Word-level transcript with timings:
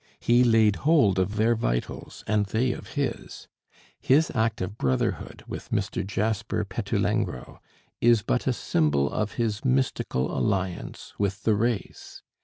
He 0.19 0.43
laid 0.43 0.77
hold 0.77 1.19
of 1.19 1.35
their 1.35 1.53
vitals, 1.53 2.23
and 2.25 2.47
they 2.47 2.71
of 2.71 2.93
his; 2.93 3.47
his 3.99 4.31
act 4.33 4.59
of 4.59 4.75
brotherhood 4.75 5.43
with 5.47 5.69
Mr. 5.69 6.03
Jasper 6.03 6.65
Petulengro 6.65 7.61
is 8.01 8.23
but 8.23 8.47
a 8.47 8.51
symbol 8.53 9.11
of 9.11 9.33
his 9.33 9.63
mystical 9.63 10.35
alliance 10.35 11.13
with 11.19 11.43
the 11.43 11.53
race. 11.53 12.23